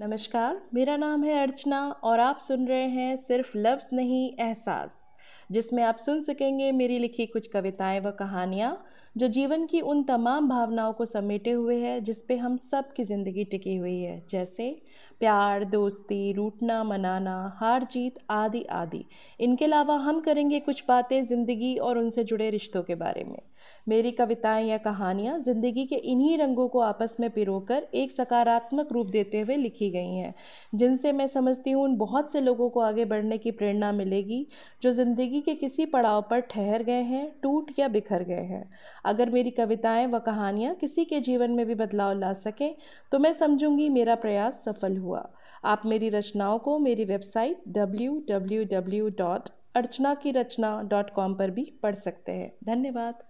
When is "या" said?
24.68-24.78, 37.78-37.88